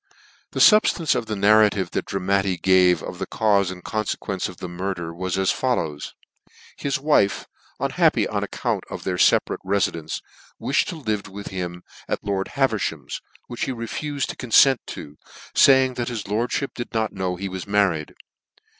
The 0.53 0.59
fubftance 0.59 1.13
of 1.13 1.27
the 1.27 1.35
narrative 1.35 1.91
that 1.91 2.07
Dramatti 2.07 2.57
gave 2.57 3.03
of 3.03 3.19
the 3.19 3.27
caule 3.27 3.71
and 3.71 3.83
consequence 3.83 4.49
of 4.49 4.57
the 4.57 4.67
murder 4.67 5.13
was 5.13 5.37
as 5.37 5.51
follows: 5.51 6.15
His 6.75 6.97
wife, 6.97 7.45
unhappy 7.79 8.27
on 8.27 8.43
account 8.43 8.83
of 8.89 9.03
their 9.03 9.17
feparate 9.17 9.59
refidence, 9.63 10.19
vilhed 10.59 10.85
to 10.85 10.95
live 10.95 11.27
with 11.29 11.49
him 11.49 11.83
at 12.09 12.23
lord 12.23 12.47
Haverfham's, 12.55 13.21
\\h\ch 13.51 13.65
he 13.65 13.71
rcfufed 13.71 14.25
to 14.25 14.35
confent 14.35 14.79
to, 14.87 15.17
faying 15.53 15.93
that 15.97 16.07
his 16.09 16.23
lorclfhip 16.23 16.73
did 16.73 16.95
not 16.95 17.13
know 17.13 17.35
he 17.35 17.47
was 17.47 17.67
married. 17.67 18.15